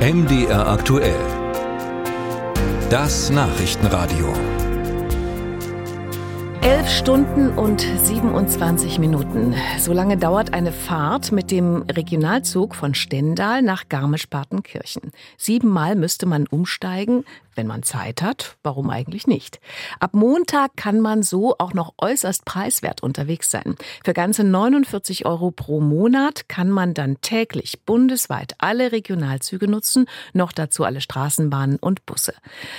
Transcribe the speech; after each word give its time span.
MDR 0.00 0.66
aktuell. 0.66 1.20
Das 2.88 3.28
Nachrichtenradio. 3.28 4.32
11 6.62 6.88
Stunden 6.88 7.50
und 7.50 7.82
27 7.82 8.98
Minuten. 8.98 9.54
So 9.78 9.92
lange 9.92 10.16
dauert 10.16 10.54
eine 10.54 10.72
Fahrt 10.72 11.32
mit 11.32 11.50
dem 11.50 11.82
Regionalzug 11.82 12.74
von 12.74 12.94
Stendal 12.94 13.60
nach 13.60 13.90
Garmisch-Partenkirchen. 13.90 15.12
Siebenmal 15.36 15.96
müsste 15.96 16.24
man 16.24 16.46
umsteigen, 16.46 17.26
wenn 17.54 17.66
man 17.66 17.82
Zeit 17.82 18.22
hat, 18.22 18.56
warum 18.62 18.90
eigentlich 18.90 19.26
nicht? 19.26 19.60
Ab 19.98 20.14
Montag 20.14 20.76
kann 20.76 21.00
man 21.00 21.22
so 21.22 21.56
auch 21.58 21.74
noch 21.74 21.94
äußerst 21.98 22.44
preiswert 22.44 23.02
unterwegs 23.02 23.50
sein. 23.50 23.76
Für 24.04 24.12
ganze 24.12 24.44
49 24.44 25.26
Euro 25.26 25.50
pro 25.50 25.80
Monat 25.80 26.48
kann 26.48 26.70
man 26.70 26.94
dann 26.94 27.20
täglich 27.20 27.84
bundesweit 27.84 28.54
alle 28.58 28.92
Regionalzüge 28.92 29.68
nutzen, 29.68 30.06
noch 30.32 30.52
dazu 30.52 30.84
alle 30.84 31.00
Straßenbahnen 31.00 31.78
und 31.78 32.06
Busse. 32.06 32.34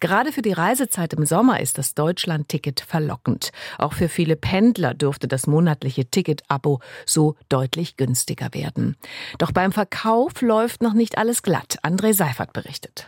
Gerade 0.00 0.32
für 0.32 0.42
die 0.42 0.52
Reisezeit 0.52 1.12
im 1.14 1.26
Sommer 1.26 1.60
ist 1.60 1.78
das 1.78 1.94
Deutschland-Ticket 1.94 2.80
verlockend. 2.80 3.52
Auch 3.78 3.92
für 3.92 4.08
viele 4.08 4.36
Pendler 4.36 4.94
dürfte 4.94 5.28
das 5.28 5.46
monatliche 5.46 6.06
Ticket-Abo 6.06 6.80
so 7.06 7.36
deutlich 7.48 7.96
günstiger 7.96 8.48
werden. 8.52 8.96
Doch 9.38 9.52
beim 9.52 9.72
Verkauf 9.72 10.40
läuft 10.40 10.82
noch 10.82 10.94
nicht 10.94 11.18
alles 11.18 11.42
glatt. 11.42 11.78
André 11.82 12.14
Seifert 12.14 12.52
berichtet. 12.52 13.06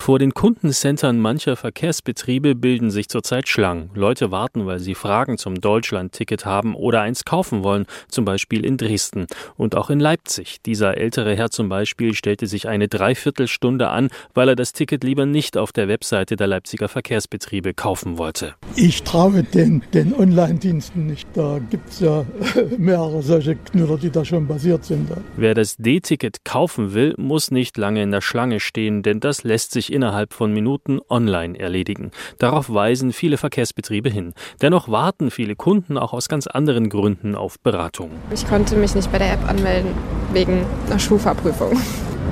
Vor 0.00 0.18
den 0.18 0.32
Kundencentern 0.32 1.18
mancher 1.18 1.56
Verkehrsbetriebe 1.56 2.54
bilden 2.54 2.90
sich 2.90 3.10
zurzeit 3.10 3.50
Schlangen. 3.50 3.90
Leute 3.94 4.30
warten, 4.30 4.64
weil 4.64 4.78
sie 4.78 4.94
Fragen 4.94 5.36
zum 5.36 5.60
Deutschland-Ticket 5.60 6.46
haben 6.46 6.74
oder 6.74 7.02
eins 7.02 7.26
kaufen 7.26 7.62
wollen, 7.62 7.84
zum 8.08 8.24
Beispiel 8.24 8.64
in 8.64 8.78
Dresden. 8.78 9.26
Und 9.58 9.76
auch 9.76 9.90
in 9.90 10.00
Leipzig. 10.00 10.62
Dieser 10.64 10.96
ältere 10.96 11.36
Herr 11.36 11.50
zum 11.50 11.68
Beispiel 11.68 12.14
stellte 12.14 12.46
sich 12.46 12.66
eine 12.66 12.88
Dreiviertelstunde 12.88 13.90
an, 13.90 14.08
weil 14.32 14.48
er 14.48 14.56
das 14.56 14.72
Ticket 14.72 15.04
lieber 15.04 15.26
nicht 15.26 15.58
auf 15.58 15.70
der 15.70 15.86
Webseite 15.86 16.34
der 16.34 16.46
Leipziger 16.46 16.88
Verkehrsbetriebe 16.88 17.74
kaufen 17.74 18.16
wollte. 18.16 18.54
Ich 18.76 19.02
traue 19.02 19.42
den, 19.42 19.82
den 19.92 20.14
Online-Diensten 20.14 21.06
nicht. 21.08 21.28
Da 21.34 21.58
gibt 21.58 21.90
es 21.90 22.00
ja 22.00 22.24
mehrere 22.78 23.22
solche 23.22 23.54
Knüller, 23.54 23.98
die 23.98 24.10
da 24.10 24.24
schon 24.24 24.46
basiert 24.46 24.82
sind. 24.86 25.10
Wer 25.36 25.52
das 25.52 25.76
D-Ticket 25.76 26.46
kaufen 26.46 26.94
will, 26.94 27.14
muss 27.18 27.50
nicht 27.50 27.76
lange 27.76 28.02
in 28.02 28.10
der 28.10 28.22
Schlange 28.22 28.60
stehen, 28.60 29.02
denn 29.02 29.20
das 29.20 29.44
lässt 29.44 29.72
sich 29.72 29.89
innerhalb 29.92 30.32
von 30.32 30.52
Minuten 30.52 31.00
online 31.08 31.58
erledigen. 31.58 32.10
Darauf 32.38 32.72
weisen 32.72 33.12
viele 33.12 33.36
Verkehrsbetriebe 33.36 34.08
hin. 34.08 34.34
Dennoch 34.62 34.88
warten 34.88 35.30
viele 35.30 35.56
Kunden 35.56 35.98
auch 35.98 36.12
aus 36.12 36.28
ganz 36.28 36.46
anderen 36.46 36.88
Gründen 36.88 37.34
auf 37.34 37.58
Beratung. 37.60 38.10
Ich 38.32 38.46
konnte 38.46 38.76
mich 38.76 38.94
nicht 38.94 39.10
bei 39.12 39.18
der 39.18 39.34
App 39.34 39.48
anmelden 39.48 39.92
wegen 40.32 40.64
einer 40.86 40.98
Schufa-Prüfung. 40.98 41.78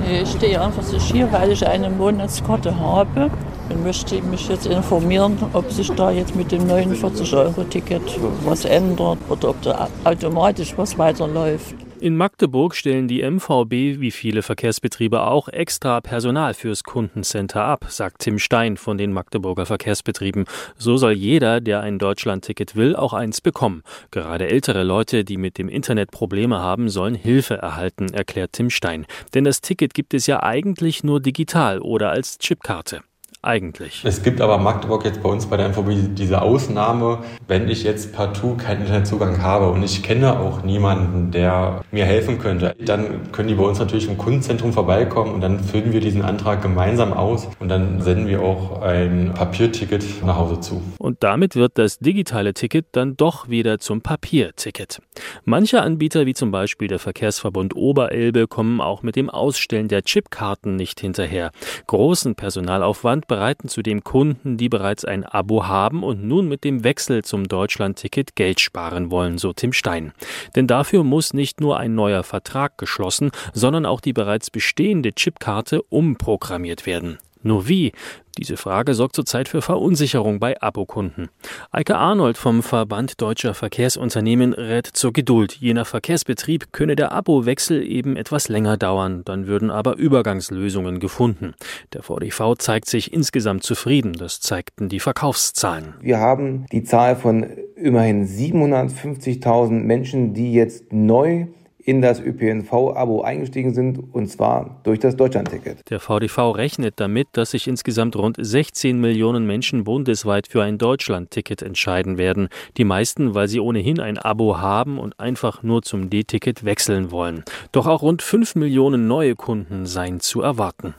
Ich 0.09 0.29
stehe 0.29 0.61
einfach 0.61 0.83
hier, 1.11 1.31
weil 1.31 1.51
ich 1.51 1.67
eine 1.67 1.89
Monatskarte 1.89 2.79
habe 2.79 3.29
und 3.69 3.83
möchte 3.83 4.21
mich 4.23 4.47
jetzt 4.47 4.65
informieren, 4.65 5.37
ob 5.53 5.71
sich 5.71 5.91
da 5.91 6.09
jetzt 6.11 6.35
mit 6.35 6.51
dem 6.51 6.63
49-Euro-Ticket 6.67 8.01
was 8.45 8.65
ändert 8.65 9.19
oder 9.29 9.49
ob 9.49 9.61
da 9.61 9.87
automatisch 10.03 10.73
was 10.77 10.97
weiterläuft. 10.97 11.75
In 12.01 12.15
Magdeburg 12.15 12.75
stellen 12.75 13.09
die 13.09 13.29
MVB 13.29 13.99
wie 13.99 14.11
viele 14.11 14.41
Verkehrsbetriebe 14.41 15.21
auch 15.21 15.49
extra 15.49 15.99
Personal 15.99 16.53
fürs 16.53 16.85
Kundencenter 16.85 17.65
ab, 17.65 17.87
sagt 17.89 18.21
Tim 18.21 18.39
Stein 18.39 18.77
von 18.77 18.97
den 18.97 19.11
Magdeburger 19.11 19.65
Verkehrsbetrieben. 19.65 20.45
So 20.77 20.95
soll 20.95 21.11
jeder, 21.11 21.59
der 21.59 21.81
ein 21.81 21.99
Deutschlandticket 21.99 22.77
will, 22.77 22.95
auch 22.95 23.11
eins 23.11 23.41
bekommen. 23.41 23.83
Gerade 24.11 24.47
ältere 24.47 24.83
Leute, 24.83 25.25
die 25.25 25.35
mit 25.35 25.57
dem 25.57 25.67
Internet 25.67 26.11
Probleme 26.11 26.59
haben, 26.59 26.87
sollen 26.87 27.15
Hilfe 27.15 27.55
erhalten, 27.55 28.13
erklärt 28.13 28.53
Tim 28.53 28.69
Stein. 28.69 29.05
Denn 29.33 29.43
das 29.43 29.59
Ticket 29.59 29.93
gibt 29.93 30.13
es 30.13 30.25
ja 30.25 30.41
eigentlich 30.41 31.03
nur 31.03 31.19
digital 31.19 31.79
oder 31.79 32.11
als 32.11 32.37
Chipkarte 32.37 33.01
eigentlich. 33.41 34.03
Es 34.03 34.21
gibt 34.21 34.41
aber 34.41 34.57
Magdeburg 34.57 35.05
jetzt 35.05 35.23
bei 35.23 35.29
uns 35.29 35.45
bei 35.45 35.55
der 35.55 35.69
MVB 35.69 36.15
diese 36.15 36.41
Ausnahme, 36.41 37.19
wenn 37.47 37.69
ich 37.69 37.83
jetzt 37.83 38.13
partout 38.13 38.55
keinen 38.57 38.81
Internetzugang 38.81 39.41
habe 39.41 39.69
und 39.69 39.81
ich 39.81 40.03
kenne 40.03 40.37
auch 40.39 40.63
niemanden, 40.63 41.31
der 41.31 41.81
mir 41.91 42.05
helfen 42.05 42.39
könnte, 42.39 42.75
dann 42.83 43.31
können 43.31 43.47
die 43.47 43.55
bei 43.55 43.63
uns 43.63 43.79
natürlich 43.79 44.09
im 44.09 44.17
Kundenzentrum 44.17 44.73
vorbeikommen 44.73 45.35
und 45.35 45.41
dann 45.41 45.59
füllen 45.59 45.93
wir 45.93 46.01
diesen 46.01 46.21
Antrag 46.21 46.61
gemeinsam 46.61 47.13
aus 47.13 47.47
und 47.59 47.69
dann 47.69 48.01
senden 48.01 48.27
wir 48.27 48.41
auch 48.41 48.81
ein 48.81 49.33
Papierticket 49.33 50.03
nach 50.25 50.35
Hause 50.35 50.59
zu. 50.59 50.81
Und 50.97 51.23
damit 51.23 51.55
wird 51.55 51.77
das 51.77 51.99
digitale 51.99 52.53
Ticket 52.53 52.87
dann 52.91 53.15
doch 53.15 53.47
wieder 53.47 53.79
zum 53.79 54.01
Papierticket. 54.01 55.01
Manche 55.45 55.81
Anbieter, 55.81 56.25
wie 56.25 56.33
zum 56.33 56.51
Beispiel 56.51 56.89
der 56.89 56.99
Verkehrsverbund 56.99 57.75
Oberelbe, 57.75 58.47
kommen 58.47 58.81
auch 58.81 59.01
mit 59.01 59.15
dem 59.15 59.29
Ausstellen 59.29 59.87
der 59.87 60.03
Chipkarten 60.03 60.75
nicht 60.75 60.99
hinterher. 60.99 61.51
Großen 61.87 62.35
Personalaufwand 62.35 63.28
bereiten 63.29 63.69
zudem 63.69 64.03
Kunden, 64.03 64.57
die 64.57 64.67
bereits 64.67 65.05
ein 65.05 65.23
Abo 65.23 65.67
haben 65.67 66.03
und 66.03 66.25
nun 66.25 66.49
mit 66.49 66.65
dem 66.65 66.83
Wechsel 66.83 67.23
zum 67.23 67.47
Deutschlandticket 67.47 68.35
Geld 68.35 68.59
sparen 68.59 69.09
wollen, 69.09 69.37
so 69.37 69.53
Tim 69.53 69.71
Stein. 69.71 70.11
Denn 70.57 70.67
dafür 70.67 71.05
muss 71.05 71.33
nicht 71.33 71.61
nur 71.61 71.77
ein 71.77 71.95
neuer 71.95 72.23
Vertrag 72.23 72.77
geschlossen, 72.77 73.31
sondern 73.53 73.85
auch 73.85 74.01
die 74.01 74.11
bereits 74.11 74.51
bestehende 74.51 75.13
Chipkarte 75.13 75.81
umprogrammiert 75.83 76.85
werden. 76.85 77.19
Nur 77.41 77.67
wie? 77.67 77.93
Diese 78.37 78.57
Frage 78.57 78.93
sorgt 78.93 79.15
zurzeit 79.15 79.49
für 79.49 79.61
Verunsicherung 79.61 80.39
bei 80.39 80.61
Abokunden. 80.61 81.29
Eike 81.71 81.97
Arnold 81.97 82.37
vom 82.37 82.63
Verband 82.63 83.21
Deutscher 83.21 83.53
Verkehrsunternehmen 83.53 84.53
rät 84.53 84.87
zur 84.87 85.11
Geduld. 85.11 85.57
Je 85.59 85.73
nach 85.73 85.87
Verkehrsbetrieb 85.87 86.71
könne 86.71 86.95
der 86.95 87.11
Abowechsel 87.11 87.83
eben 87.83 88.15
etwas 88.15 88.47
länger 88.47 88.77
dauern, 88.77 89.23
dann 89.25 89.47
würden 89.47 89.71
aber 89.71 89.97
Übergangslösungen 89.97 90.99
gefunden. 90.99 91.53
Der 91.93 92.03
VDV 92.03 92.55
zeigt 92.57 92.87
sich 92.87 93.11
insgesamt 93.11 93.63
zufrieden, 93.63 94.13
das 94.13 94.39
zeigten 94.39 94.87
die 94.87 94.99
Verkaufszahlen. 94.99 95.95
Wir 96.01 96.19
haben 96.19 96.65
die 96.71 96.83
Zahl 96.83 97.15
von 97.15 97.45
immerhin 97.75 98.25
750.000 98.25 99.71
Menschen, 99.71 100.33
die 100.33 100.53
jetzt 100.53 100.93
neu 100.93 101.47
in 101.89 102.03
das 102.03 102.19
ÖPNV-Abo 102.19 103.23
eingestiegen 103.23 103.73
sind, 103.73 104.13
und 104.13 104.27
zwar 104.27 104.79
durch 104.83 104.99
das 104.99 105.15
Deutschlandticket. 105.15 105.89
Der 105.89 105.99
VDV 105.99 106.51
rechnet 106.51 106.99
damit, 106.99 107.29
dass 107.31 107.49
sich 107.49 107.67
insgesamt 107.67 108.15
rund 108.15 108.37
16 108.39 109.01
Millionen 109.01 109.47
Menschen 109.47 109.85
bundesweit 109.85 110.47
für 110.47 110.61
ein 110.61 110.77
Deutschlandticket 110.77 111.63
entscheiden 111.63 112.19
werden. 112.19 112.49
Die 112.77 112.83
meisten, 112.83 113.33
weil 113.33 113.47
sie 113.47 113.59
ohnehin 113.59 113.99
ein 113.99 114.19
Abo 114.19 114.59
haben 114.59 114.99
und 114.99 115.19
einfach 115.19 115.63
nur 115.63 115.81
zum 115.81 116.11
D-Ticket 116.11 116.63
wechseln 116.63 117.09
wollen. 117.09 117.43
Doch 117.71 117.87
auch 117.87 118.03
rund 118.03 118.21
5 118.21 118.53
Millionen 118.53 119.07
neue 119.07 119.35
Kunden 119.35 119.87
seien 119.87 120.19
zu 120.19 120.41
erwarten. 120.41 120.93